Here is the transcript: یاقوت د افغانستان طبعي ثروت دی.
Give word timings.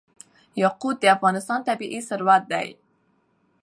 یاقوت 0.61 0.97
د 1.01 1.05
افغانستان 1.15 1.59
طبعي 1.67 1.99
ثروت 2.09 2.43
دی. 2.51 2.67